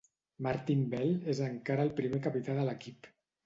Martin 0.47 0.81
Bell 0.93 1.11
és 1.35 1.43
encara 1.49 1.87
el 1.91 1.95
primer 2.03 2.25
capità 2.27 2.59
de 2.61 2.69
l'equip. 2.73 3.17